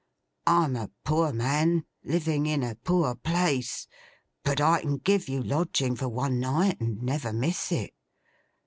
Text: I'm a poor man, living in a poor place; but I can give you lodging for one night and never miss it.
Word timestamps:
I'm 0.47 0.75
a 0.75 0.89
poor 1.03 1.31
man, 1.31 1.83
living 2.03 2.47
in 2.47 2.63
a 2.63 2.73
poor 2.73 3.13
place; 3.13 3.87
but 4.43 4.59
I 4.59 4.81
can 4.81 4.97
give 4.97 5.29
you 5.29 5.43
lodging 5.43 5.95
for 5.95 6.09
one 6.09 6.39
night 6.39 6.81
and 6.81 7.03
never 7.03 7.31
miss 7.31 7.71
it. 7.71 7.93